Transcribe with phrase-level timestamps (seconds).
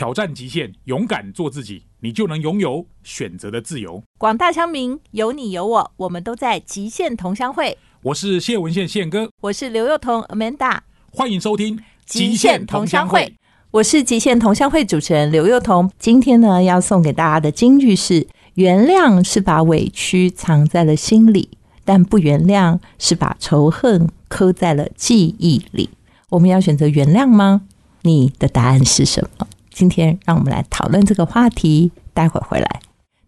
[0.00, 4.02] 挑战极限，勇敢做自己，你就能拥有选择的自由。
[4.16, 7.76] 广大乡民，有你有我，我们都在极限同乡会。
[8.04, 10.78] 我是谢文宪宪哥，我是刘幼彤 Amanda，
[11.12, 11.76] 欢迎收听
[12.06, 13.26] 《极限同乡会》。
[13.72, 15.90] 我是极限同乡会主持人刘幼彤。
[15.98, 21.50] 今天呢，要送给大家的金句是：原谅是把委屈藏在了心里，
[21.84, 25.90] 但不原谅是把仇恨刻在了记忆里。
[26.30, 27.66] 我们要选择原谅吗？
[28.00, 29.46] 你的答案是什么？
[29.80, 32.68] 今天让我们来讨论这个话题，待会儿回来。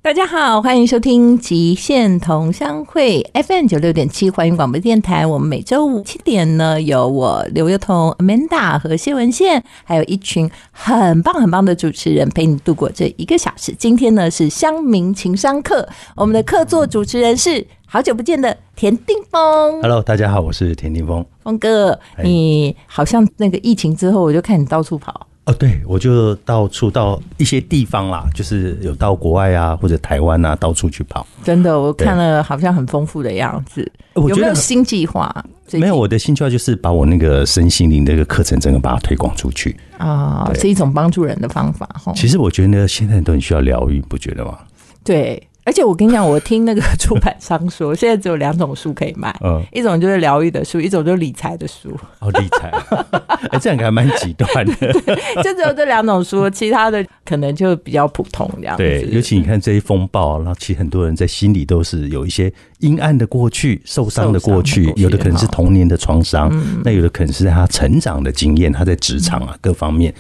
[0.03, 5.27] 大家好，欢迎收听极限同乡会 FM 九六点七欢迎广播电台。
[5.27, 13.75] 我们每周五七点呢，有我刘幼彤、Amanda 和谢文宪，还有一群很棒很棒的主持人陪你度过这一个小时。
[13.79, 19.81] 今天呢是乡民情商课，我们的客座主持人是好久不见的田定峰。
[19.81, 21.25] Hello，大家好，我是田定峰。
[21.43, 25.29] 峰哥，哎你好像那个疫情之后，我就看你到处跑。
[25.45, 31.27] 哦，对，我就到处到一些地方啦，就是有到国外啊，或者台湾啊，到处去跑。
[31.43, 33.91] 真的，我看了好像很丰富的样子。
[34.15, 35.45] 有没有新计划？
[35.73, 39.77] 没有，我的新计划就是把我那个身心灵的一个课程，整个把它推广出去。
[39.99, 42.13] 啊，对是一种帮助人的方法哈。
[42.15, 44.59] 其实我觉得现在都很需要疗愈，不觉得吗？
[45.03, 52.71] 对，而且我跟你讲，我听那个出版商说，现在只有两种书可以卖，嗯，一种就是疗愈的书，一种就是理财的书，哦，理财，
[53.51, 54.75] 哎，这两个还蛮极端的。
[55.43, 58.83] 就只有这两种书，其他的可能就比较普通这样子。
[58.83, 66.51] 对，尤其你看这一风暴，然后其实很多人在心里都是有一些阴暗的过去、受伤的过去伤的过，去有的可能是童年的创伤，
[66.85, 70.13] 那有的可能是他成长的经验，他在职场啊各方面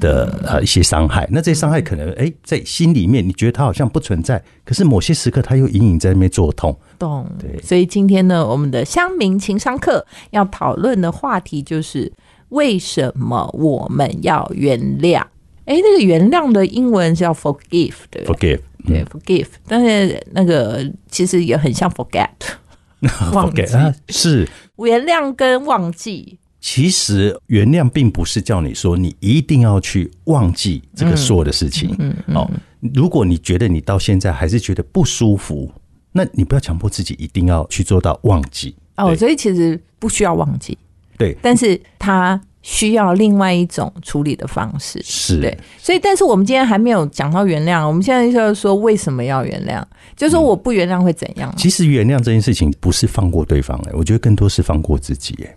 [0.00, 1.28] 的呃一些伤害。
[1.30, 6.76] 那这些伤害可能哎在心里面你觉得他好像不存在，可是某些时刻他又隐隐在那边作痛。
[6.98, 7.30] 懂。
[7.38, 12.10] 对所以今天呢，我们的乡民情商课要讨论的话题就是
[12.48, 15.22] 为什么我们要原谅？
[15.66, 22.28] 哎，那个原谅的英文是叫 forgive 对不对？Forgive，对，forgive，但是那个其实也很像 forget，
[23.32, 24.48] 忘记 forget 啊，是。
[24.78, 26.38] 原谅跟忘记。
[26.60, 31.94] 其实原谅并不是叫你说你一定要去忘记这个所有的事情。
[31.98, 32.50] 嗯，哦，
[32.94, 35.70] 如果你觉得你到现在还是觉得不舒服，
[36.12, 38.74] 那你不要强迫自己一定要去做到忘记。
[38.96, 39.16] 哦，对。
[39.16, 40.76] 所以其实不需要忘记，
[41.16, 45.00] 对，但是它需要另外一种处理的方式。
[45.02, 49.82] 是，对，所以但是我们今天还没有讲到原谅，我们现在就是说为什么要原谅，
[50.16, 51.52] 就是说我不原谅会怎样？
[51.56, 55.54] 其实原谅这件事情不是放过对方、哎，我觉得更多是放过自己、哎，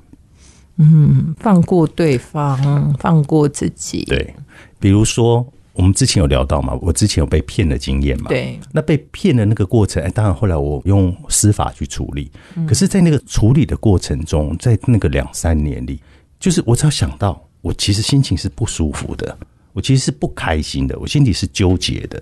[1.37, 4.05] 放过对方，放过自己。
[4.05, 4.33] 对，
[4.79, 8.59] 比如说我们之前有聊到嘛，我之前有被骗的经验嘛，对。
[8.73, 12.67] 那被骗的那个过程，哎，当然后来我用司法去处理，嗯。
[12.67, 16.01] 可是，在那个处理的过程中，在那个两三年里，
[16.39, 19.37] 就是我只要想到，我其实心情是不舒服的，
[19.71, 22.21] 我其实是不开心的，我心里是纠结的。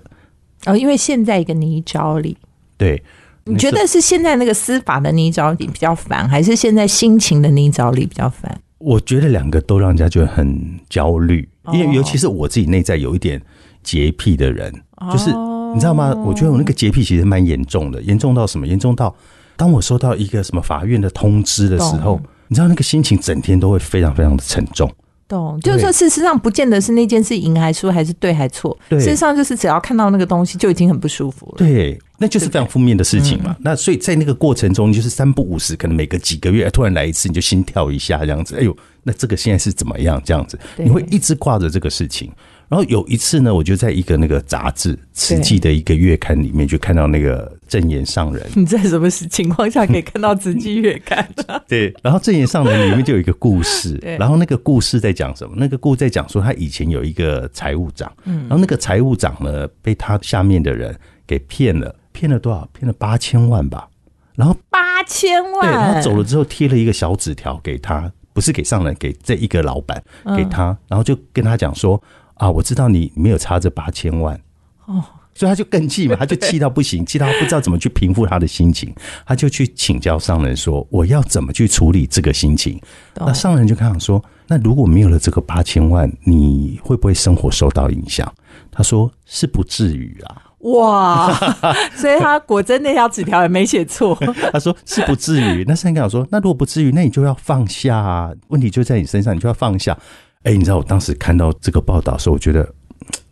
[0.66, 2.36] 哦，因为现在一个泥沼里，
[2.76, 3.02] 对，
[3.44, 8.60] 你觉得是现在那个司法的泥沼里比较烦，还是现在心情的泥沼里比较烦？
[8.78, 13.40] 我觉得两个都让人家觉得很焦虑，因哦为尤其是我自己内在有一点
[13.82, 14.72] 洁癖的人，
[15.12, 16.12] 就是哦你知道吗？
[16.26, 18.66] 我觉得我那个洁癖其实蛮严重的，严重到什么？
[18.66, 19.14] 严重到
[19.56, 24.90] 当我收到一个什么法院的通知的时候，你知道那个心情整天都会非常非常的沉重。
[25.30, 28.76] 懂，就是说，事实上不见得是那件事赢还输，还是对还错。
[28.88, 31.54] 对事实上就是只要看到那个东西就已经很不舒服了。
[31.58, 33.56] 对，那就是非常负面的事情嘛。
[33.60, 38.56] 那所以在那个过程中，你就是三不五时，可能每隔几个月突然来一次，你就心跳一下这样子。
[38.56, 40.20] 哎呦，那这个现在是怎么样？
[40.24, 42.32] 这样子，你会一直挂着这个事情。
[42.70, 48.46] 然后有一次呢，我就在一个那个杂志《慈济》的一个月刊里面，就看到那个正言上人。
[48.54, 51.28] 你在什么情况下可以看到慈济月刊？
[51.66, 55.54] 对，然后正言上人里面就有一个故事 对，然后那个故事在讲什么？
[55.56, 62.68] 那个故事在讲说，他以前有一个财务长，嗯然后那个财务长呢，被他下面的人给骗了，骗了多少？
[62.72, 63.88] 骗了八千万吧。
[64.36, 70.00] 然后八千万，对，然后走了之后贴了一个小纸条给他，不是给上人，给这一个老板
[70.36, 72.00] 给他，然后就跟他讲说
[72.40, 74.40] 啊，我知道你没有差这八千万
[74.86, 75.04] 哦。
[75.32, 78.92] 所以他就更气嘛，他就气到不行，气到他不知道怎么去平复他的心情，
[79.24, 82.78] 他就去请教商人说：“我要怎么去处理这个心情？”
[83.14, 88.30] 那商人就跟他讲说：“那如果没有了这个八千万，你会不会生活受到影响？”
[88.72, 91.32] 他说：“是不至于啊。”哇！
[91.96, 94.14] 所以他果真那条纸条也没写错。
[94.52, 95.64] 他说是不至于。
[95.66, 98.30] 那三个讲说，那如果不至于，那你就要放下啊。
[98.48, 99.96] 问题就在你身上，你就要放下。
[100.44, 102.66] 哎、你知道我当时看到这个报道的时候，我觉得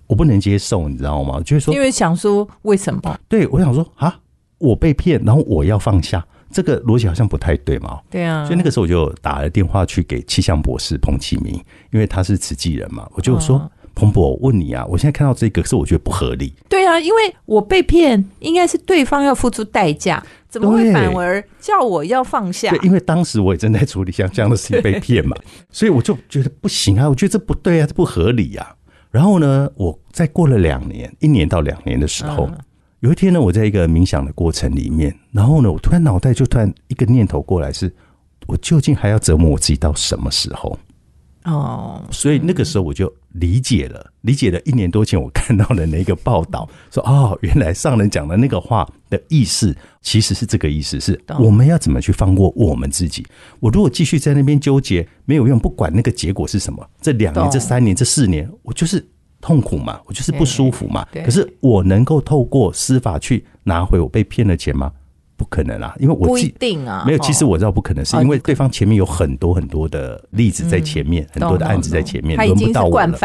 [0.06, 1.40] 我不能接受，你知道吗？
[1.40, 3.18] 就是说因，为想说为什么？
[3.28, 4.20] 对我想说啊，
[4.58, 7.98] 我被骗，然后我要放下，这个逻辑好像不太对嘛。
[8.10, 11.54] 对啊，所以那个时候我就打了电话去给气象博士彭启明，
[11.92, 13.56] 因为他是慈济人嘛，我就说。
[13.58, 16.54] 哦彭博，我问你啊，我现在看到这个，可是我觉得不合理。
[16.68, 22.86] 对啊，因为我被骗，应该是对方要付出代价，怎么会反而叫我要放下对，？
[22.86, 25.36] 因为当时我也正在处理像这样的事情被骗嘛，
[25.70, 28.74] 所以我就觉得不行啊，我觉得这不对啊，这不合理啊。
[29.10, 32.58] 然后呢，我再过了两年，一年到两年的时候，嗯
[33.00, 37.94] 有一天呢，我在一个冥想的过程里面，然后呢，我突然脑袋就突然一个念头过来是，
[38.48, 40.76] 我究竟还要折磨我自己到什么时候？
[41.44, 53.24] 哦，所以那个时候我就理解了，理解了一年多前我看到的那个报道， 说哦，原来上人讲的那个话的意思其实是这个意思，是我们要怎么去放过我们自己。
[53.60, 59.06] 我如果继续在那边纠结没有用，不管那个结果是什么，这两年、这三年、这四年，我就是
[59.40, 61.06] 痛苦嘛，我就是不舒服嘛。
[61.12, 64.90] 可是我能够透过司法去拿回我被骗的钱吗？
[65.38, 67.04] 不可能啊，因为我不一记定啊。
[67.06, 73.18] 没有，哦其实我知道不可能，是哦因为对方前面有很多很多的例子在前面，很多的案子在前面，轮不到我了。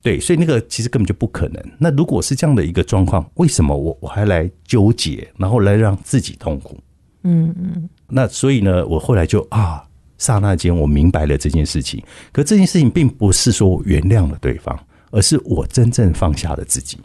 [0.00, 1.62] 对，所以那个其实根本就不可能。
[1.76, 6.78] 那如果是这样的一个状况，为什么我我还来纠结，然后来让自己痛苦？
[7.24, 9.84] 嗯嗯，那所以呢，我后来就啊，
[10.16, 12.00] 刹那间我明白了这件事情。
[12.32, 14.78] 可这件事情并不是说我原谅了对方，
[15.10, 16.98] 而是我真正放下了自己。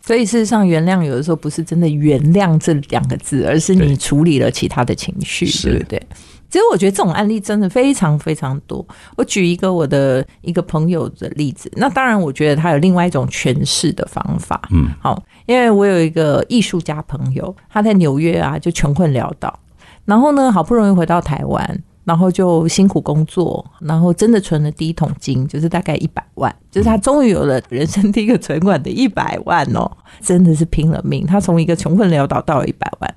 [0.00, 6.06] 所以事实上，原谅有的时候不是真的原谅这两个字，而是你处理了其他的情绪，是对不对？
[6.48, 8.84] 其实我觉得这种案例真的非常非常多。
[9.16, 14.60] 我举一个我的一个朋友的例子，那当然我觉得他有另外一种诠释的方法。
[14.72, 19.56] 嗯，好，因为我有一个艺术家朋友，他在纽约啊就穷困潦倒，
[20.04, 29.88] 然后呢好不容易回到台湾，然后就辛苦工作，然后真的存了第一桶金，就是大概一百万，就是他终于有了人生第一个存款的一百万哦，
[30.20, 33.14] 真的是拼了命，他从一个穷困潦倒到了一百万，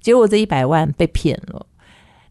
[0.00, 1.64] 结果这一百万被骗了。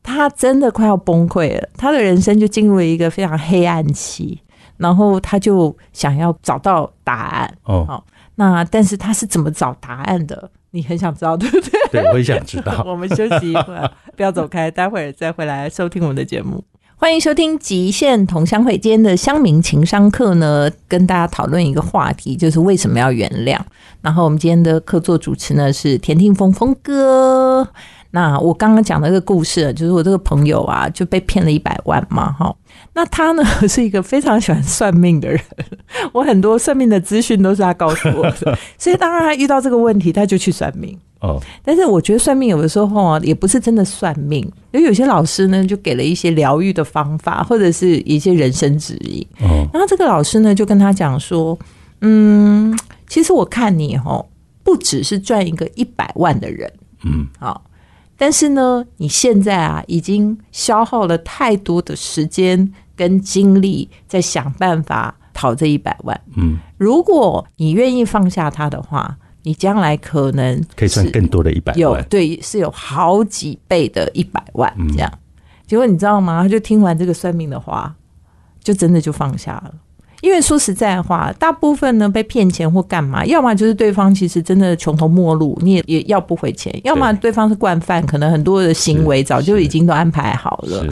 [0.04, 4.38] 他真的快要崩溃了，他的人生就进入了一个非常黑暗期，
[4.76, 7.58] 然后他就想要找到答案。
[7.64, 8.06] 哦，好
[8.36, 10.52] 那但是他是怎么找答案的？
[10.72, 11.72] 你很想知道，对不对？
[11.92, 12.84] 对，我也想知道。
[12.88, 16.64] 我们休息一会儿， 不要走开，待会儿再回来收听我们的节目。
[16.96, 18.78] 欢迎收听极限同乡会。
[18.78, 23.58] 今天的乡民情商课呢，跟大家讨论一个话题，就是为什么要原谅。
[24.02, 27.68] 然后我们今天的客座主持呢是田定峰峰哥。
[28.12, 32.54] 那我刚刚讲的这个故事，就是我这个朋友啊，就被骗了一百万嘛，哈。
[32.94, 35.40] 那他呢 是一个非常喜欢算命的人，
[36.12, 40.98] 我很多算命的资讯都是他告诉我的， 所以当然他遇到这个问题，他就去算命。
[41.22, 44.40] 哦，但是我觉得算命有的时候啊，也不是真的算命，
[44.72, 49.26] 因为有些老师呢就给了一些疗愈的方法，或者是一些人生指引。
[49.40, 51.58] 哦，然后这个老师呢就跟他讲说，
[52.02, 52.78] 嗯，
[53.08, 54.26] 其实我看你哦，
[54.64, 56.72] 不只是赚一个一百万的人，
[57.06, 57.64] 嗯，好，
[58.22, 66.22] 但是呢，你现在啊已经消耗了太多的时间跟精力在想办法讨这一百万。
[66.38, 72.06] 嗯，如果你愿意放下它的话，你将来可能可以赚是更多的一百有万。
[72.10, 75.12] 对，是有好几倍的一百万嗯这样。
[75.66, 76.44] 结果你知道吗？
[76.44, 77.92] 他就听完这个算命的话，
[78.62, 79.74] 就真的就放下了。
[80.22, 90.86] 因为说实在话，大部分呢被骗钱或干嘛，要么就是对方其实真的穷途末路，你也也要不回钱；要么对方是惯犯，可能很多的行为早就已经都安排好了。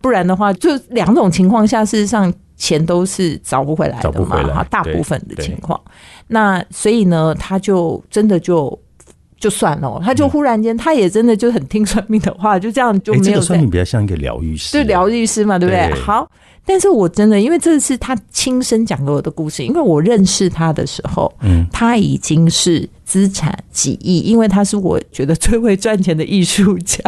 [0.00, 5.80] 不然的话，就两种情况下，事实上钱都是找不回来的嘛，哈，大部分的情况。
[6.26, 8.78] 那所以呢，他就真的就
[9.38, 15.88] 就算了，他就忽然间，他也真的就很听算命的话，就这样就哎，这个没有算命比较像一个疗愈师，对疗愈师嘛，对不对？
[15.88, 16.30] 对好，
[16.66, 26.98] 但是我真的因为这是他亲身讲给我的故事，因为我认识他的时候，嗯，他已经是资产几亿，因为他是我觉得最会赚钱的艺术家，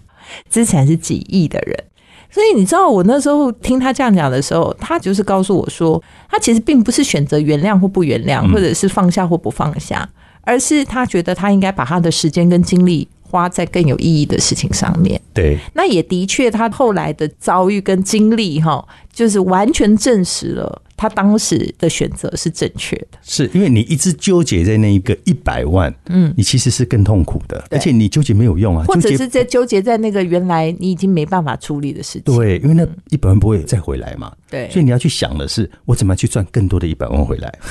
[0.50, 1.84] 资产是几亿的人。
[2.28, 10.06] 所以你知道，我那时候听他这样讲的时候，他就是告诉我说，他其实并不是选择原谅或不原谅，嗯或者是放下或不放下，
[10.42, 15.18] 而是他觉得他应该把他的时间跟精力花在更有意义的事情上面。
[15.32, 23.18] 对，那也的确，他后来的遭遇跟经历，哈，就是完全证实了他当时的选择是正确的。
[23.22, 32.36] 是因为你一直纠结在那一个一百万，嗯，你其实是更痛苦的，而且你纠结没有用啊，或者是在纠结在那个原来你已经没办法处理的事情。
[32.36, 37.58] 对，因为那一百万不会再回来嘛，对所以你要去想的是，我怎么去赚更多的一百万回来。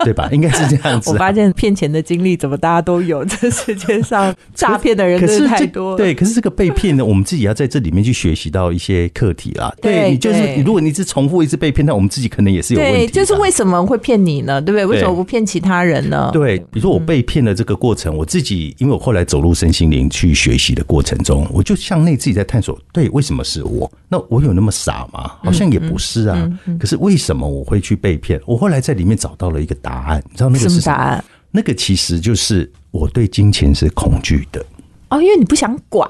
[0.00, 0.28] 对吧？
[0.30, 1.12] 应该是这样子啊。
[1.14, 5.96] 我发现骗钱的经历怎么大家都有， 这世界上 诈骗的人真的可是这太多了。
[5.96, 9.74] 对，可是这个被骗呢，我们自己要在这里面去学习到一些课题啦。
[9.80, 14.60] 对你就是如果你一直重复一直被骗，那我们自己可能也是有问题对，就是为什么会骗你呢？
[14.60, 14.84] 对不对？
[14.84, 16.28] 为什么不骗其他人呢？
[16.32, 23.90] 对，比如说我被骗的这个过程，我自己因为我后来走入身心灵去学习的过程中，我就向内自己在探索，对，为什么是我？
[24.08, 25.32] 那我有那么傻吗？
[25.44, 26.50] 好像也不是啊。
[26.80, 28.40] 可是为什么我会去被骗？
[28.44, 30.96] 我后来在里面找到了一个答案，你知道那个什是什么？
[30.96, 31.24] 么答案？
[31.52, 34.64] 那个其实就是我对金钱是恐惧的。
[35.10, 36.08] 哦，因为你不想管，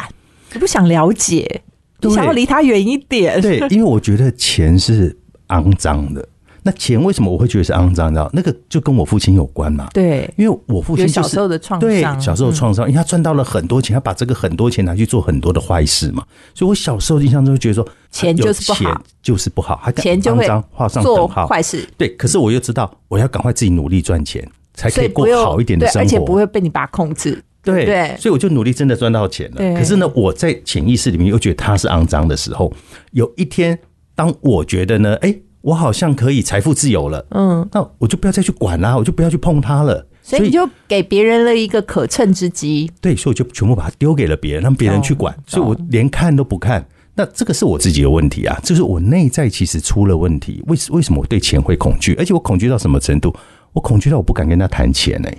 [0.52, 1.60] 你不想了解，
[2.08, 3.40] 你想要离他远一点。
[3.40, 5.16] 对， 因为我觉得钱是
[5.48, 6.26] 肮脏的。
[6.62, 8.10] 那钱为什么我会觉得是肮脏？
[8.10, 9.88] 你知道，那个就跟我父亲有关嘛。
[9.94, 16.24] 对因为我父亲就是小时候的创对伤对小时候的创伤，因为他赚到了很多钱，他把这个很多钱拿去做很多的坏事嘛，
[16.56, 21.46] 所以我小时候印象中就觉得说，钱就是不好就是不好，他跟钱就会肮脏画上做等号。
[21.46, 24.44] 坏事，对，可是我又知道我要赶快自己努力赚钱，
[24.74, 27.40] 才可以过好一点的生活，对而且不会被你爸控制。
[27.74, 29.56] 对对所以我就努力真的赚到钱了。
[29.56, 32.72] 对可是呢，我在潜意识里面又觉得它是肮脏的时候，
[33.12, 33.78] 有一天
[34.14, 40.06] 当我觉得呢，哎、我好像可以财富自由了，嗯，那我就不要再去管啦，我就不要去碰它了。
[40.22, 42.90] 所以你就给别人了一个可乘之机。
[43.00, 46.84] 对，所以我就全部把它丢给了别人，让别人去管，所以我连看都不看。
[47.14, 50.62] 那这个是我自己的问题啊，就是我内在其实出了问题。
[50.66, 52.14] 为为什么我对钱会恐惧？
[52.18, 53.32] 而且我恐惧到什么程度？
[53.72, 55.30] 我恐惧到我不敢跟他谈钱呢、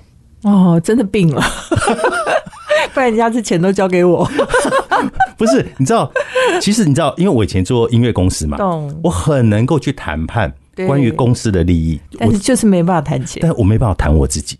[0.44, 1.41] 哦，真的病了，
[2.94, 4.29] 不然人家这钱都交给我。
[5.38, 6.12] 不是，你知道，
[6.60, 10.51] 其实你知道，因为我以前做音乐公司嘛懂，我很能够去谈判
[10.88, 14.58] 关于公司的利益，但我是就是没办法谈钱，但我没办法谈我自己，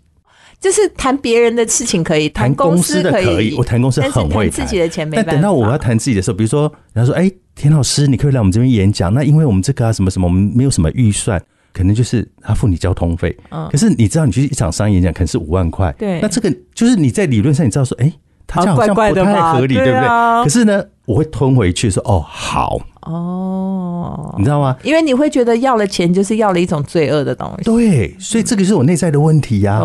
[0.60, 5.32] 就是谈别人的事情可以，谈公公司的可可以，我谈公司很会谈自己的钱没办法。
[5.32, 11.42] 但等到我要谈自己的时候，比如说人家说，哎、田老师，你可以来我们这边演讲，那因为我们这个啊什么什么，我们没有什么预算。
[11.72, 18.12] 可能就是他付你交通费，嗯可是你知道，你去一场商业演讲可能是五万块，对那这个就是你在理论上你知道说，哎、
[18.46, 20.06] 他这样好像不太合理，对对不对？
[20.06, 24.76] 啊可是呢，我会吞回去说，哦，好，哦，你知道吗？
[24.82, 27.64] 因为你会觉得要了钱就是要了一种罪恶的东西。
[27.64, 29.80] 对，所以这个是我内在的问题呀。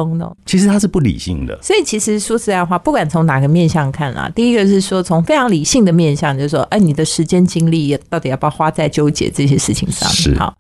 [0.46, 10.10] 其实它是不理性的，所以其实说实在话，不管从哪个面向看啊，第一个是说从非常理性的面向，就是说，哎，你的时间精力到底要不要花在纠结这些事情上？
[10.10, 10.54] 是好。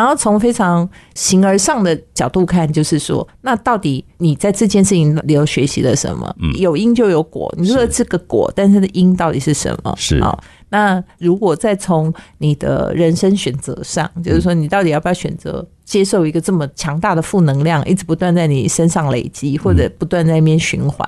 [0.00, 6.34] 然后从非常形而上的角度看，就是说，那到底你在这件事情里头学习了什么？
[6.58, 9.94] 有因就有果，你说是这个果，但是的因到底是什么？
[9.98, 10.34] 是啊。
[10.70, 21.06] 那如果再从你的人生选择上，就是说你到底要不要选择接受一个这么强大的负能量，一直不断在你身上累积，或者不断在那边循环？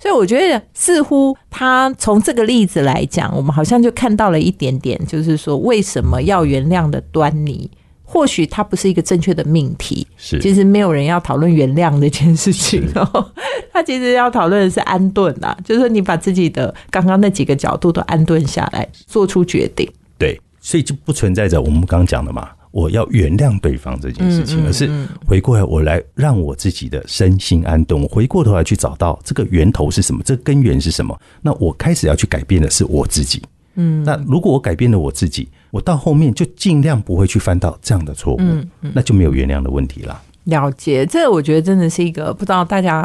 [0.00, 7.70] 所以我觉得，似乎他从这个例子来讲，我们好像就看到了一点点，就是说为什么要原谅的端倪。
[8.12, 13.32] 或许它不是一个正确的命题，是其实没有人要讨论原谅这件事情哦。
[13.72, 19.90] 他其实要讨论的是安顿啊，就是说你把自己的刚刚那几个角度都安顿下来，做出决定。
[20.18, 24.90] 对，所以就不存在着我们刚刚讲的嘛，我要原谅对方这件事情，而是
[25.26, 33.42] 回过来我来让我自己的身心安顿，我回过头来去找到这个源头是什么，这个根源是什么，那我开始要去改变的是我自己。
[33.74, 38.40] 嗯，那如果我改变了我自己，我到后面就尽量不会去犯到这样的错误，
[38.80, 40.20] 那就没有原谅的问题了。
[40.44, 43.02] 了解，这我觉得真的是一个不知道大家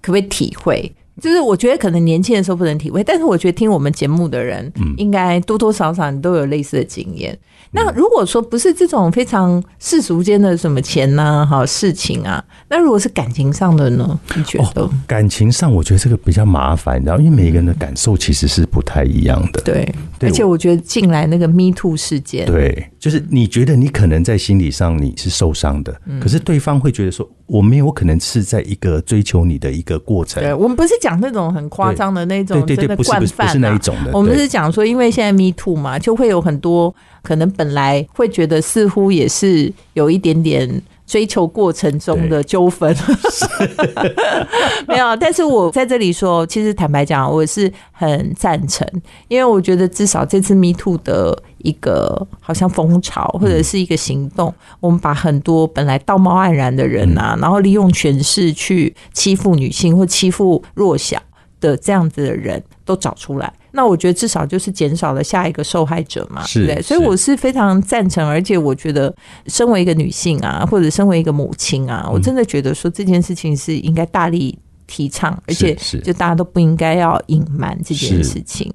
[0.00, 0.90] 可不可以体会。
[1.20, 7.36] 就是我觉得可能年轻的时候不能体会，但是我觉得听我们节目的人，应该多多少少你都有类似的经验。
[7.70, 14.18] 那如果说不是这种非常世俗间的什么钱呐、哈事情啊，那如果是感情上的呢？
[14.34, 14.82] 你觉得？
[14.82, 19.60] 哦，感情上我觉得这个比较麻烦，然后因为每个人的感受其实是不太一样的。
[19.60, 30.42] 对，对而且我觉得近来那个 Me Too 事件，对，就是你觉得你可能在心理上你是受伤的，嗯可是对方会觉得说，我没有，我可能是在一个追求你的一个过程。
[30.42, 40.82] 对，我们不是讲那种很夸张的那种对对不是不是那一种的我们是讲说，因为现在 Me Too 嘛，就会有很多可能本来会觉得似乎也是有一点点。
[41.08, 42.94] 追求过程中的纠纷，
[44.86, 45.16] 没有。
[45.16, 48.86] 但是我在这里说，其实坦白讲，我是很赞成，
[49.28, 61.18] 因为我觉得至少这次 Me Too 的一个好像风潮或者是一个行动，我们把很多本来道貌岸然的人啊，然后利用权势去欺负女性或欺负弱小
[61.58, 63.50] 的这样子的人都找出来。
[63.78, 66.82] 那我觉得至少就是减少了下一个受害者嘛，是对不对？
[66.82, 69.14] 所以我是非常赞成，而且我觉得
[69.46, 74.58] 身为一个女性啊，或者身为一个母亲啊，我真的觉得说这件事情是应该大力
[74.88, 78.68] 提倡，而且是就大家都不应该要隐瞒这件事情。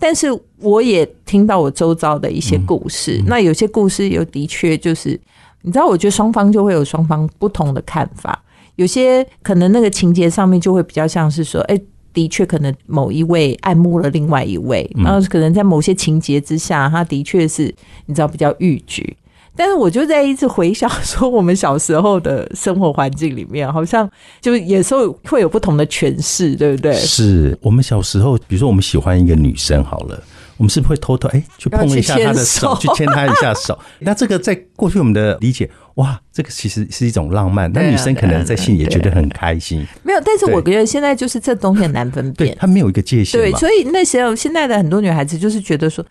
[0.00, 0.28] 但是
[0.60, 5.20] 我也听到我周遭的一些故事，那有些故事又的确就是，
[5.60, 8.42] 你知道，我觉得双方就会有双方不同的看法。
[8.76, 11.80] 有些可能那个情节上面就会比较像是说，哎、
[12.16, 17.64] 的确可能某一位爱慕了另外一位，然后可能在某些情节之下，他的确是
[18.06, 19.14] 你知道比较欲举。
[19.54, 26.94] 但是我就在一直回想说，我们小时候的生活环境里面，好像就有时候会有不同的诠释，对不对？
[26.94, 30.22] 是我们小时候，比如说我们喜欢一个女生好了，
[30.58, 32.94] 我们是不是会偷偷哎、去碰一下他的手，去牵手。
[32.94, 33.78] 去牵她一下手？
[34.00, 42.50] 那这个在过去我们的理解，哇，这个其实是一种浪漫，但对啊女生可能在心里也觉得很开心，没有，但是我觉得现在就是这东西很难分辨。
[42.50, 46.04] 对她没有一个界限对，所以那时候现在的很多女孩子就是觉得说，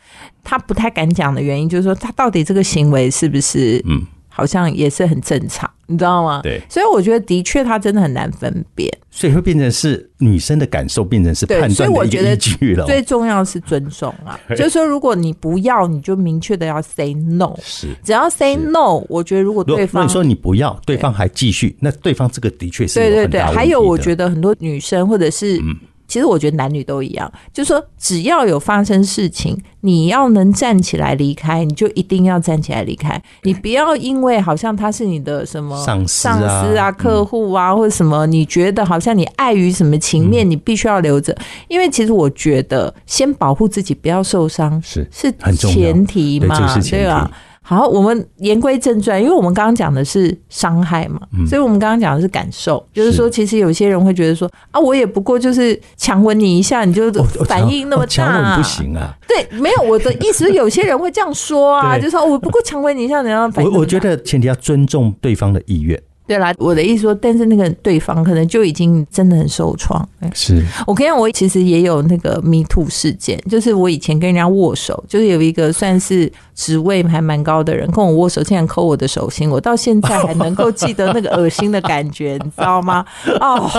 [0.44, 6.42] 她不太敢讲的原因，就是说她到底这个行为是不是，嗯，好像也是很正常，你知道吗？
[6.44, 8.92] 对所以我觉得的确他真的很难分辨。
[9.10, 12.86] 所以会变成是女生的感受，变成是判断的一个所以我觉得依据了。
[12.86, 17.56] 最重要是尊重啊， 就是说如果你不要，你就明确的要 say no。
[17.63, 17.88] 是。
[18.04, 25.77] 只要 say no，我觉得如果对方如果你说你不要，对方还继续，那对方这个的确是对对对，还有我觉得很多女生或者是，嗯
[26.16, 33.22] 其实我觉得男女都一样，就是说只要有发生事情，你要能站起来离开，你就一定要站起来离开。
[33.44, 41.36] 你不要因为好像他是你的什么上司啊上司啊、客户啊，或者什么，你觉得好像你碍于什么情嗯面，你必须要留着。
[41.68, 47.30] 因为其实我觉得，先保护自己不要受伤是是很前提嘛，对吧？
[47.68, 51.20] 好，我们言归正传，因为我们刚刚讲的是伤害嘛，
[51.50, 57.12] 所以我们刚刚讲的是感受，就是说，其实有些人会觉得说啊，我也不过就是强吻你一下，你就
[57.48, 59.18] 反应那么强大，哦强吻不行啊！
[59.28, 63.72] 对，没有我的意思是，有些人会这样说啊， 对就说哦我不过强吻你一下，你要反应。
[63.72, 66.00] 我我觉得前提要尊重对方的意愿。
[66.27, 70.01] 对啦，我的意思说，但是那个对方可能就已经真的很受创。
[70.20, 83.05] 哎是我跟你讲，我其实也有那个 Me Too 事件，就是我以前跟人家握手，就是有一个算是职位还蛮高的人跟我握手，竟然抠我的手心，我到现在还能够记得那个恶心的感觉，你知道吗？
[83.39, 83.70] 哦，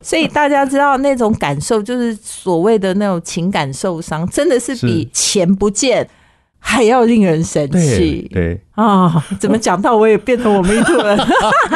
[0.00, 6.08] 所以大家知道那种感受，就是所谓的那种情感受伤，真的是比钱不见
[6.60, 8.30] 还要令人生对气。
[8.32, 11.16] 对，啊、怎么讲到我也变成我 me too 了？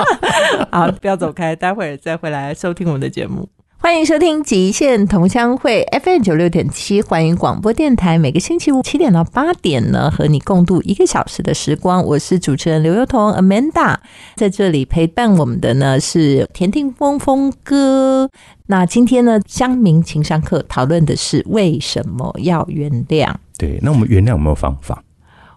[0.70, 3.48] 好，不要走开，待会儿再回来收听我们的节目。
[3.76, 12.02] 欢迎收听《极限同乡会》FM 九六点七欢迎广播电台，每个星期五七点到八点呢，和你共度一个小时的时光。
[12.02, 13.96] 我是主持人刘幼彤 Amanda，
[14.36, 18.30] 在这里陪伴我们的呢是田定峰峰哥。
[18.68, 23.34] 那今天呢，乡民情商课讨论的是为什么要原谅。
[23.56, 25.02] 对，那我们原谅有没有方法？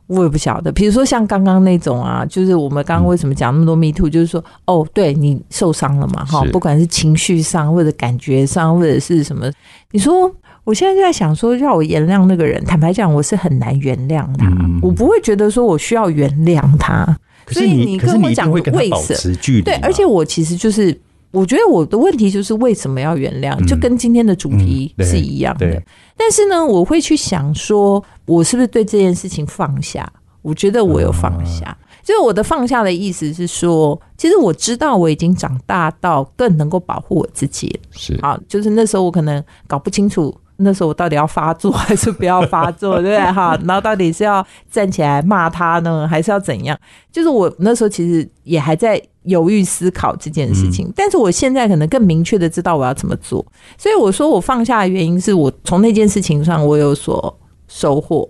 [0.08, 9.52] 我也不晓得，比如说像刚刚那种啊，就是我们刚刚为什么讲那么多 me too，就是说，哦，对你受伤了嘛，哈，不管是情绪上或者感觉上，或者是什么，
[9.92, 10.34] 你说
[10.64, 17.06] 我现在就在想说，让我原谅那个人，坦白讲，我是很难原谅他，嗯我不会觉得说我需要原谅他，
[17.50, 18.62] 所以你，跟我讲为
[19.02, 19.66] 什持距离嘛。
[19.66, 20.98] 对，而且我其实就是。
[21.32, 25.66] 我觉得我的问题就是为什么要原谅，就跟今天的主题是一样的。
[25.66, 25.84] 对
[26.16, 30.12] 但是呢，我会去想说，我是不是对这件事情放下？
[30.42, 31.66] 我觉得我有放下。
[31.66, 37.80] 啊就是我的放下的意思是说，其实我知道我已经长大到更能够保护我自己了。
[37.92, 43.20] 是啊，就是那时候我可能搞不清楚，那时候我到底要发作还是不要发作， 对不对？
[43.34, 46.80] 哈，然后到底是要站起来骂他呢，还是要怎样？
[47.12, 53.46] 就是我那时候其实也还在犹豫思考这件事情，但是我现在可能更明确的知道我要怎么做。
[53.78, 57.38] 所以我说我放下的原因是我从那件事情上我有所
[57.68, 58.28] 收获，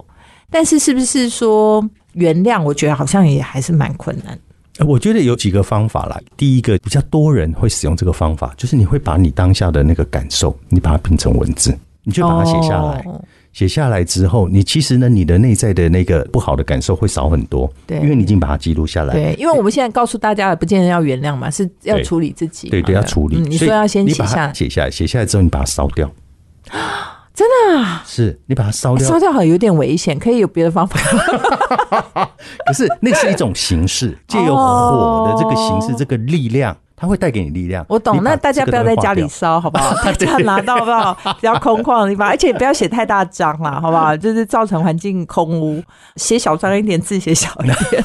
[0.51, 2.61] 但是是不是说原谅？
[2.61, 4.37] 我觉得好像也还是蛮困难。
[4.79, 6.19] 呃我觉得有几个方法啦。
[6.35, 13.03] 第一个，比较多人会使用这个方法，就是你会把你当下的那个感受，你把它拼成文字，你就把它写下来。
[13.05, 13.19] 哦
[13.57, 19.15] 写下来之后，你其实呢，你的内在的那个不好的感受会少很多，对因为你已经把它记录下来。
[19.15, 22.69] 对，因为我们现在告诉大家的，不见得要原谅嘛，是要对处理自己嘛。
[22.69, 23.37] 对对，要处理。
[23.37, 26.07] 嗯你说要先写下写下来，写下来之后，你把它烧掉。
[27.33, 30.99] 真的啊，是你把它烧掉烧，掉好像有点危险，可以有别的方法。
[32.67, 37.85] 可是那是一种形式，借由火的这个形式，这个力量，它会带给你力量。
[37.87, 39.93] 我懂，那大家不要在家里这个烧，好不好？
[40.03, 41.13] 大家拿到好不好？
[41.39, 44.17] 比较空旷的地方，而且不要写太大张啦，好不好？
[44.17, 45.83] 就是造成环境空污，
[46.15, 48.03] 写小张一点，字写小一点。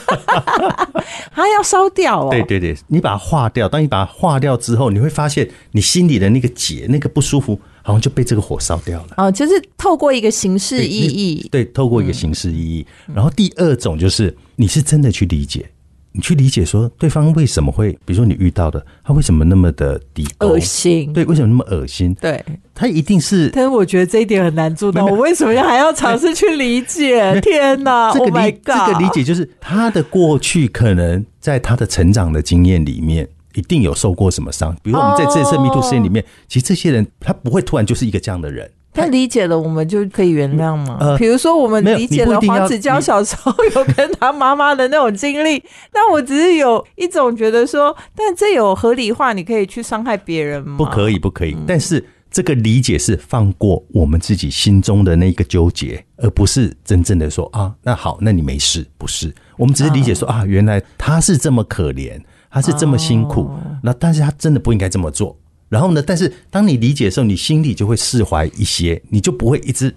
[1.34, 2.28] 它要烧掉哦。
[2.30, 3.66] 对对对，你把它化掉。
[3.66, 9.14] 当你把它化掉之后，你会发现你心里的那个结、那个不舒服，好像就被这个火烧掉了。
[9.16, 11.48] 哦，就是透过一个形式对意义。
[11.50, 12.86] 对，透过一个形式意义。
[13.08, 15.70] 嗯然后第二种就是你是真的去理解，
[16.14, 22.14] 你去理解说对方为什么会，比如说你遇到的他为什么那么的低恶心，对，为什么那么恶心？
[22.20, 22.44] 对，
[22.74, 25.06] 他一定是但是我觉得这一点很难做到。
[25.06, 27.40] 我为什么要还要尝试去理解？
[27.40, 28.86] 天哪！Oh 这个理 my god！
[28.86, 34.76] 这个理解就是他的过去可能在他的成长的经验里面，一定有受过什么伤。
[34.82, 38.70] 比如我们在这次 Me Too 事件里哦面，其实这些人他不会突然就是一个这样的人。
[38.94, 40.98] 他理解了，我们就可以原谅吗？
[41.00, 50.76] 呃比如说，我们理解了黄子佼小时候有跟他妈妈的那种经历，但我只是有一种觉得说，但这有合理化，你可以去伤害别人吗？
[50.76, 51.56] 不可以，不可嗯以。
[51.66, 59.34] 但是这个理解是放过我们自己心中的那个纠结，而不是真正的说啊，那好，那你没事，不是。
[59.56, 65.36] 我们只是理解说啊，原来他是这么可怜，他是这么辛苦，哦那但是他真的不应该这么做。
[65.72, 69.92] 然后呢，但是当你理解的时候，你心里就会释怀一些，你就不会一直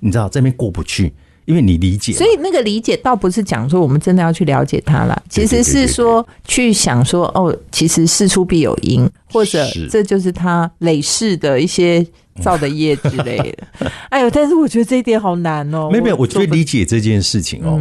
[0.00, 1.12] 你知道这边过不去，
[1.44, 2.14] 因为你理解。
[2.14, 12.02] 所以那个理解倒不是讲说我们真的要去了解它了，其实是说去想说哦，其实事出必有因，或者是这就是他累世的一些
[12.40, 13.90] 造的业之类的。
[14.08, 15.90] 哎呦，但是我觉得这一点好难哦。
[15.92, 17.78] 没有没有，我觉得理解这件事情哦。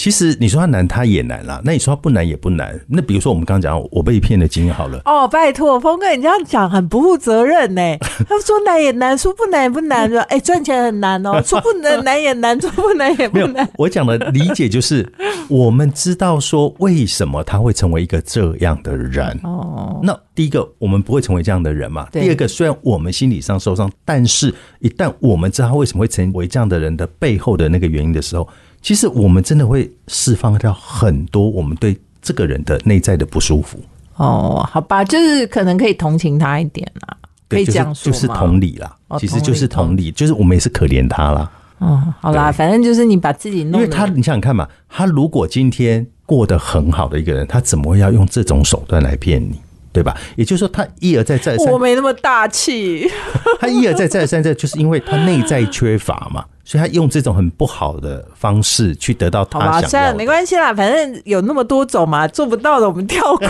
[0.00, 1.60] 其实你说它难，它也难啦。
[1.62, 2.74] 那你说它不难也不难。
[2.88, 7.82] 那比如说我们刚刚讲我被骗的经验好了，哦，拜托，峰哥，你这样讲很不负责任呢。
[8.26, 15.06] 他说难也难，说不难也不难，说哎赚钱很难哦， 说不能难也难，说不难也不难。，我讲的理解就是，
[15.48, 19.38] 我们知道说为什么他会成为一个这样的人。
[19.42, 22.08] 哦，那第一个，我们不会成为这样的人嘛？
[22.10, 28.48] 第二个，虽然我们心理上受伤，但是一旦我们知道他为什么会成为这样的人的背后的那个原因的时候，
[28.82, 33.78] 其实我们真的会释放掉很多我们对这个人的内在的不舒服。
[34.16, 37.16] 哦，好吧，就是可能可以同情他一点啦，
[37.48, 41.50] 可，以这样说就是就是同理啦，哦其实就是同理就是我们也是可怜他啦。
[41.78, 49.58] 哦，好啦，反正就是你把自己弄得，因为他，你想想看嘛，他如果今天过得很好的一个人，他怎么会要用这种手段来骗你，
[49.90, 50.14] 对吧？
[50.36, 53.10] 也就是说，他一而再再而三我，没那么大气。
[53.58, 60.24] 他一而再再而三再，就是因为他内在缺乏嘛，所以他用这种很不好的方式去得到他想算了，没。
[60.24, 63.48] 关系啦，反正有那么多种嘛，做不到的我们跳过。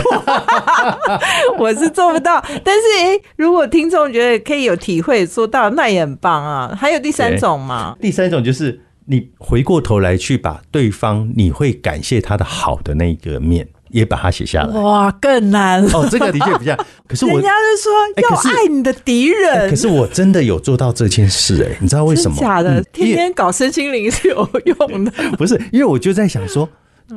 [1.59, 6.75] 我是做不到，但是诶、如果听众觉得可以有体会做到，那也很棒啊。
[6.75, 14.79] 还有第三种嘛，第三种就是你回过头来去把对方你会感谢他的好的那个面也把它写下来。
[14.79, 15.89] 哇，更难了。
[15.93, 16.75] 哦，这个的确比较，
[17.07, 22.37] 可是我人家就说要爱你的敌人，哎可是我真的有做到这件事哎、你知道为什么？
[22.37, 25.11] 假的，嗯天天搞身心灵是有用的。
[25.37, 26.67] 不是，因为我就在想说，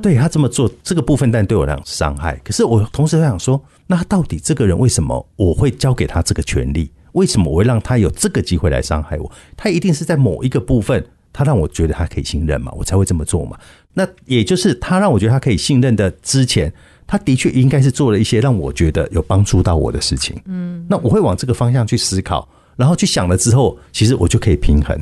[0.02, 2.40] 对他这么做这个部分，但对我来讲是伤害。
[2.44, 6.90] 可是我同时在想说，那到底这个人为什么我会交给他这个权利？
[7.12, 9.30] 为什么我会让他有这个机会来伤害我？
[9.56, 13.58] 他一定是在某一个部分，他让我觉得他可以信任嘛，我才会这么做嘛。
[13.92, 16.72] 那也就是他让我觉得他可以信任的之前，
[17.06, 20.34] 他的确应该是做了一些让我觉得有帮助到我的事情。
[20.46, 24.96] 嗯，那我会往这个方向去思考，然后去想了之后，其实我就可以平衡。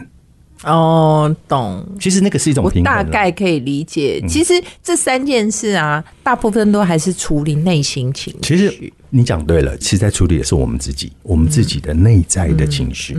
[0.64, 1.85] 哦，懂。
[1.99, 3.03] 其实那个是一种我平衡啦。
[3.03, 8.38] 大概可以理解，嗯其实这三件事啊，大部分都还是处理内心情绪。
[8.42, 13.16] 其实你讲对了，其实在处理的是我们自己，我们自己的内在的情绪。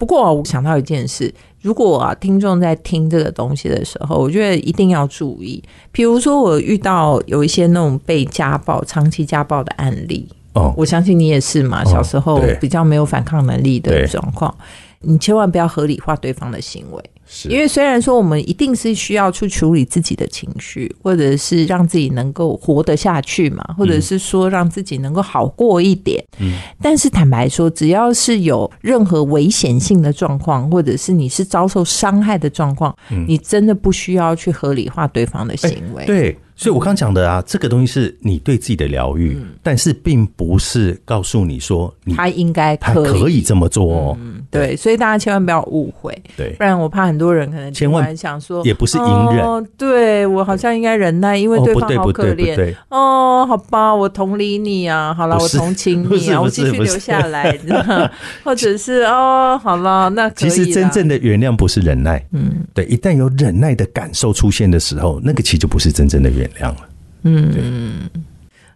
[0.00, 5.62] 不过我想到一件事，如果啊听众在听这个东西的时候，我觉得一定要注意。
[5.92, 14.54] 比如说，我遇到有一些那种被家暴、长期家暴的案例，哦，我相信你也是嘛，哦小时候比较没有反抗能力的状况，
[15.00, 17.04] 你千万不要合理化对方的行为。
[17.32, 26.22] 是因为虽然说我们一定是需要去处理自己的情绪，或者是让自己能够活得下去嘛，或者是说让自己能够好过一点。
[26.40, 36.04] 嗯，但是坦白说，只要是有任何危险性的状况，或者是你是遭受伤害的状况，嗯你真的不需要去合理化对方的行为。
[36.06, 44.18] 对，所以我刚讲的啊，这个东西是你对自己的疗愈，但是并不是告诉你说你他应该他可以，这么做哦。
[44.50, 46.50] 对，所以大家千万不要误会，对。
[46.58, 49.42] 不然我怕很多人可能千万想说，也不是隐忍。
[49.42, 52.54] 哦，对我好像应该忍耐，因为对方好可怜。
[52.54, 57.58] 对，哦，好吧，我同理你啊，好了，我同情你啊，我继续留下来，
[58.44, 62.50] 或者是哦，好了，那其实真正的，的原谅不是忍耐，嗯。
[62.74, 66.88] 对，一旦有忍耐的感受出现的时候，那个其实就不是真正的原谅了。
[67.22, 68.08] 嗯，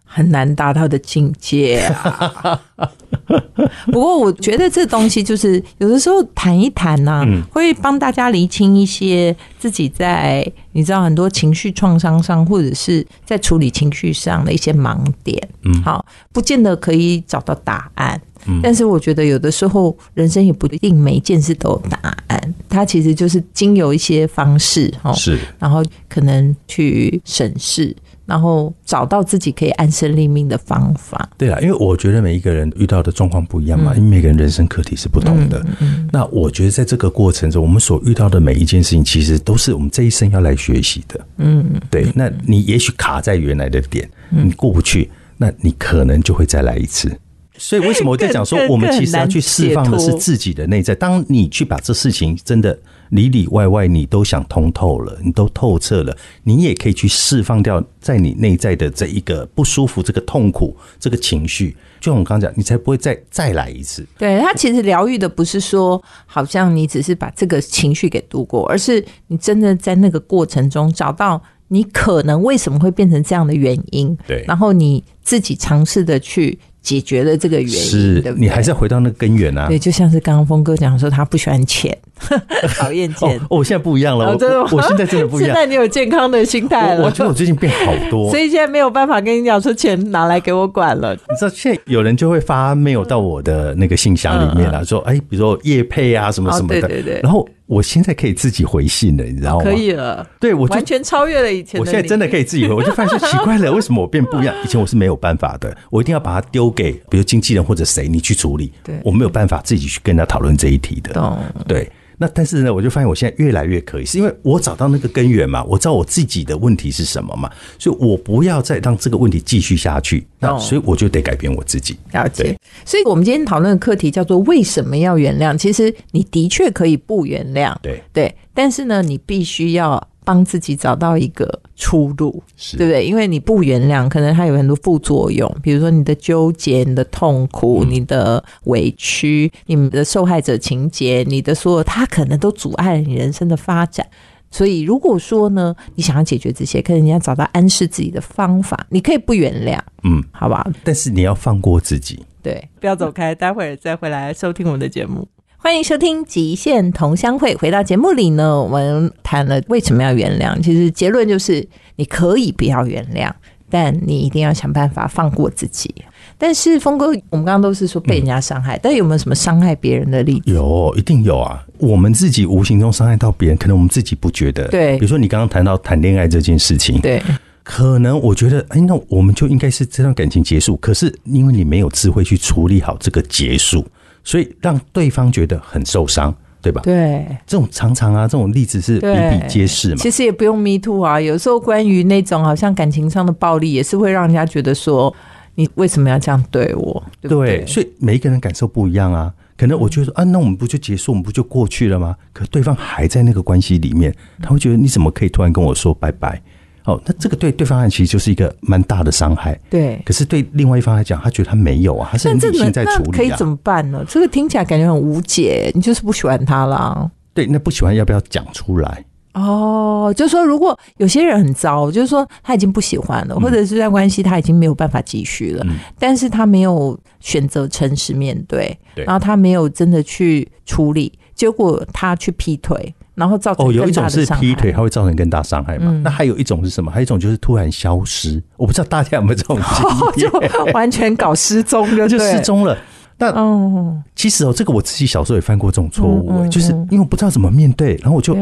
[0.03, 2.61] 很难达到的境界啊。
[3.87, 15.49] 不过我觉得这东西就是有的时候谈一谈呢、嗯会帮大家厘清一些自己在你知道很多情绪创伤上，或者是在处理情绪上的一些盲点。
[15.63, 18.21] 嗯好，不见得可以找到答案。
[18.47, 31.29] 嗯但是我觉得有的时候人生也不一定每一件事都有答案，它其实就是经由一些方式哦，是，然后可能去审视，然后找到自己可以安身立命的方法。
[31.37, 35.65] 对啦，因为我觉得每一个人遇到的状况不一样嘛，因为每个人人生课题是不同的。
[35.79, 41.19] 嗯那我觉得在这个过程中，我们所遇到的每一件事情，其实都是我们这一生要来学习的。
[41.37, 47.11] 嗯，对，那你也许卡在原来的点，你过不去，那你可能就会再来一次。
[47.57, 50.93] 所以为什么我在讲说，我们其实要去释放的是自己的内在。
[50.95, 52.77] 当你去把这事情真的
[53.09, 61.75] 里里外外你都想通透了，你都透彻了，你也可以去释放掉在你内在的这一个不舒服、这个痛苦、这个情绪。
[61.99, 64.05] 就像我刚刚讲，你才不会再再来一次。
[64.17, 78.45] 对他其实疗愈的不是说，好像你只是把这个情绪给度过，而是你真的在那个过程中找到你可能为什么会变成这样的原因，对然后你自己尝试的去解决了这个原因，是对不对？
[78.45, 79.67] 你还是要回到那个根源啊。
[79.67, 81.97] 对，就像是刚刚峰哥讲说，他不喜欢钱，
[82.77, 83.57] 讨厌钱哦，。
[83.57, 85.49] 我现在不一样了，我哦真的我我现在真的不一样。
[85.51, 91.13] 现在你有健康的心态了，我我觉得我最近变好多 所，以现在没有办法跟你讲说钱拿来给我管了。
[91.15, 99.63] 你知道，现在有人就会发 mail 到我的那个信箱里面了，说，哎，比如说叶配啊什么什么的，嗯哦对对对然后我现在可以自己回信了，你知道吗？
[99.63, 101.79] 可以了，对我完全超越了以前。
[101.79, 104.53] 我现在真的可以自己回，我就发现 奇怪了，为什么我变不一样？
[104.63, 111.13] 以前我是没有办法的，我一定要把它丢给比如经纪人或者谁你去处理，对我没有办法自己去跟他讨论这一题的。
[111.13, 111.39] 懂。
[111.67, 121.97] 对，那但是呢，我就发现我现在越来越可以，是因为我找到那个根源嘛，我知道我自己的问题是什么嘛，所以我不要再让这个问题继续下去，那所以我就得改变我自己。
[122.11, 125.57] 了解对，所以我们今天讨论的课题叫做“为什么要原谅”。
[125.57, 133.05] 其实你的确可以不原谅，对，对，但是呢，你必须要帮自己找到一个出路，是对不对？
[133.05, 144.05] 因为你不原谅，可能它有很多副作用，比如说你的纠结、你的痛苦、嗯你的委屈、你们的受害者情节、你的所有，它可能都阻碍了你人生的发展。
[144.51, 148.87] 所以，如果说呢，你想要解决这些，可能你要找到安适自己的方法。
[148.89, 150.65] 你可以不原谅，嗯，好吧？
[150.83, 152.23] 但是你要放过自己。
[152.41, 155.27] 对，不要走开，待会儿再回来收听我们的节目。
[155.65, 157.55] 欢迎收听《极限同乡会》。
[157.57, 160.55] 回到节目里呢，我们谈了为什么要原谅。
[160.61, 163.31] 其实结论就是，你可以不要原谅，
[163.67, 165.91] 但你一定要想办法放过自己。
[166.37, 170.53] 但是峰哥，我们刚刚都是说被人家伤害，但有没有什么伤害别人的例子？
[170.53, 171.65] 有，一定有啊！
[171.79, 174.67] 我们自己无形中伤害到别人，可能我们自己不觉得。
[174.67, 177.19] 对比如说你刚刚谈到谈恋爱这件事情，对，
[177.63, 180.77] 可能我觉得，哎，那我们就应该是这段感情结束。
[180.77, 183.83] 可是因为你没有智慧去处理好这个结束，
[184.25, 186.81] 所以让对方觉得很受伤，对吧？
[186.83, 187.25] 对。
[187.47, 189.95] 这种常常啊，这种例子是比比皆是嘛。
[189.97, 195.15] 其实也不用 me too 啊，有时候关于那种好像感情上的暴力，也是会让人家觉得说，
[195.53, 197.03] 你为什么要这样对我？
[197.21, 197.57] 对对？
[197.59, 199.31] 对，所以每一个人感受不一样啊。
[199.57, 202.15] 可能我觉得说啊，那我们不就结束，我们不就过去了吗？
[202.33, 206.41] 可对方还在那个关系里面，他会觉得你怎么可以突然跟我说拜拜？
[206.85, 209.59] 哦，那这个对对方来其实就是一个蛮大的伤害。
[209.69, 210.01] 对。
[210.05, 213.47] 可是对另外一方来讲，他觉得他没有啊，他是很但这能理性在处理啊那可以怎。
[213.47, 214.03] 么办呢？
[214.07, 217.09] 这个听起来感觉很无解，你就是不喜欢他啦。
[217.33, 219.05] 对，那不喜欢要不要讲出来？
[219.33, 234.25] 哦，就是说，如果有些人很糟，就是说他已经不喜欢了，或者是这段关系他已经没有办法继续了，嗯但是他没有选择诚实面对，对然后他没有真的去处理，结果他去劈腿，然后造成哦，有一种是。
[234.35, 235.85] 劈腿，它会造成更大伤害嘛？
[235.89, 236.91] 嗯那还有一种是什么？
[236.91, 238.41] 还有一种就是突然消失。
[238.57, 242.77] 我不知道大家有没有这种经验， 就完全搞失踪了就失踪了。
[243.17, 248.35] 那哦，其实哦，这个我自己小时候也犯过这种错误、嗯嗯欸，就是嗯因为我不知道怎么面对，然后我就，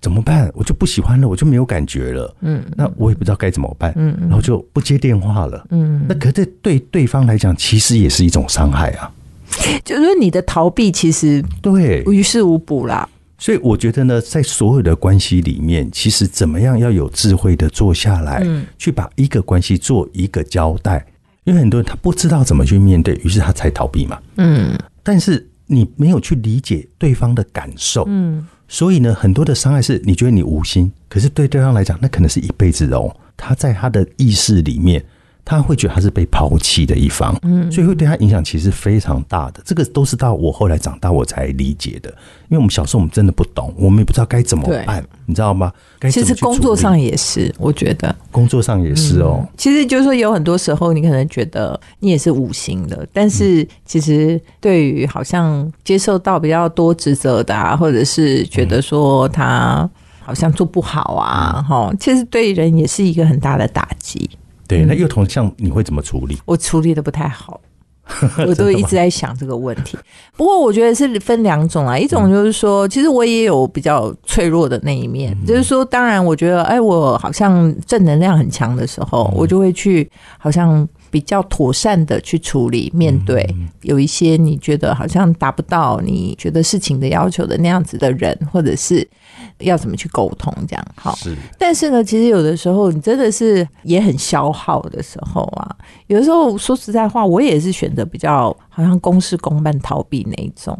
[0.00, 0.50] 怎么办？
[0.54, 2.34] 我就不喜欢了，我就没有感觉了。
[2.40, 5.64] 嗯那我也不知道该怎么办，嗯然后就不接电话了。
[5.70, 9.08] 嗯，那可是对对方来讲，其实也是一种伤害啊。
[9.84, 13.08] 就是说你的逃避其实对，于事无补啦。
[13.42, 21.04] 所以我觉得呢，在所有的关系里面，其实怎么样要有智慧的坐下来，嗯去把一个关系做一个交代。
[21.42, 24.16] 因为很多人他不知道怎么去面对，于是他才逃避嘛。
[24.36, 33.12] 嗯但是你没有去理解对方的感受，嗯，所以呢，很多的伤害是你觉得你无心，可是对对方来讲，那可能是一辈子哦。
[33.36, 35.04] 他在他的意识里面，
[35.44, 39.60] 他会觉得他是被抛弃的一方，嗯，所以会对他影响其实非常大的。
[39.64, 42.08] 这个都是到我后来长大我才理解的，
[42.48, 45.72] 因为我们小时候我们真的不懂，我们也不知道该怎么办，你知道吗？
[46.10, 48.14] 其实工作上也是，我觉得。
[48.30, 59.88] 工作上也是哦，其实就是说，有很多时候你可能觉得你也是无心的，但是其实对于好像接受到比较多职责的啊，或者是觉得说他
[60.20, 64.30] 好像做不好啊，哈、其实对人也是一个很大的打击。
[64.76, 64.84] 对。
[64.84, 66.38] 那幼童像你会怎么处理？
[66.44, 67.60] 我处理的不太好，
[68.46, 69.98] 我都一直在想这个问题。
[70.36, 83.46] 不过我觉得是分两种啊，一种就是说，其实我也有比较脆弱的那一面，就是说，当然我觉得，哎，我好像正能量很强的时候，我就会去好像比较妥善的去处理面对
[83.82, 89.06] 有一些你觉得好像达不到你觉得事情的要求的那样子的人，或者是
[89.58, 91.14] 要怎么去沟通这样好。
[91.16, 100.78] 是但是呢，其实有的时候你真的是也很消耗的时候啊，有的时候说实在话，我也是选择比较好像公事公办逃避那一种。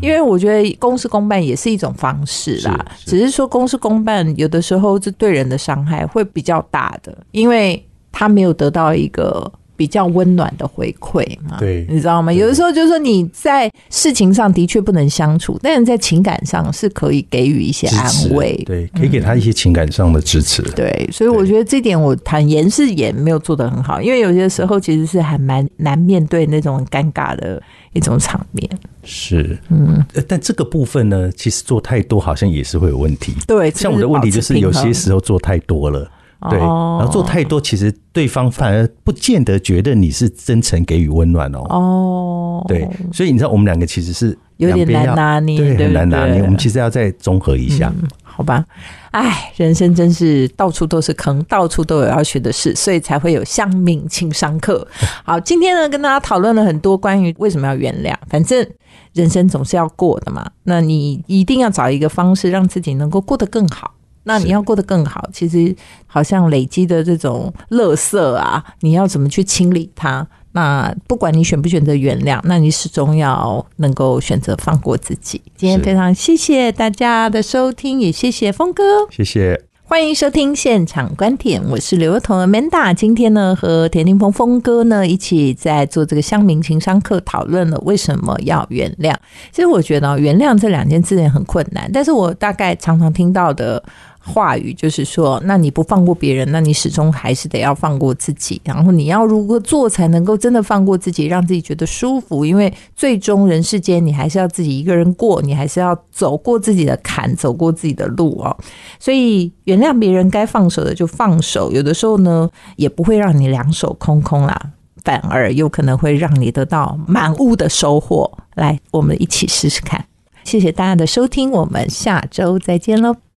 [0.00, 7.84] 因为我觉得公事公办也是一种方式啦，是是只是说公事公办有的时候这对人的伤害会比较大的，因为
[8.16, 12.32] 他没有得到一个比较温暖的回馈嘛，对你知道吗？
[12.32, 20.62] 有的时候就是说你在事情上的确不能相处，但是在情感上是可以给予一些安慰，对，可以给他一些情感上的支持。
[20.76, 27.60] 对，所以我觉得这点我坦言是也没有做得很好，因为有些时候其实是还蛮难面对那种尴尬的
[27.94, 28.70] 一种场面。
[29.02, 33.34] 是，嗯，但这个部分呢，其实做太多好像也是会有问题。
[33.44, 36.08] 对，像我的问题就是有些时候做太多了。
[36.50, 41.60] 对，哦然后做太多，其实对方反而不见得觉得你是真诚给予温暖哦。
[41.70, 46.36] 哦，对，所以你知道我们两个其实是有点难拿捏对，很难拿捏。
[46.36, 47.92] 对我们其实要再综合一下。
[48.22, 48.64] 好吧，
[49.12, 54.86] 哎，人生真是到处都是坑，到处都有要学的事，所以才会有相敏情商课。
[55.24, 58.66] 好，今天呢，跟大家讨论了很多关于为什么要原谅，反正
[59.12, 63.93] 人生总是要过的嘛，那你一定要找一个方式让自己能够过得更好。
[64.24, 65.74] 那你要过得更好，其实
[66.06, 70.26] 好像累积的这种垃圾啊，你要怎么去清理它？
[70.52, 75.42] 那不管你选不选择原谅，那你始终要能够选择放过自己。
[75.56, 78.82] 今天非常谢谢大家的收听，也谢谢峰哥。
[79.10, 79.64] 谢谢。
[79.86, 82.94] 欢迎收听现场观点，我是刘幼彤 Amanda。
[82.94, 89.14] 今天呢，和田定峰峰哥呢一起在做这个乡民情商课，讨论了为什么要原谅。
[89.52, 93.84] 其实我觉得哦原谅这两件事情很困难，但是我大概常常听到的
[94.24, 98.60] 话语就是说，那你不放过别人，那你始终还是得要放过自己。
[98.64, 102.44] 然后你要如何做才能够真的放过自己，让自己觉得舒服？
[102.44, 108.56] 因为最终人世间你还是要自己一个人过，你还是要走过自己的坎，走过自己的路哦。
[108.98, 111.70] 所以原谅别人，该放手的就放手。
[111.70, 114.70] 有的时候呢，也不会让你两手空空啦，
[115.04, 118.30] 反而有可能会让你得到满屋的收获。
[118.54, 120.06] 来，我们一起试试看。
[120.44, 123.33] 谢谢大家的收听，我们下周再见喽。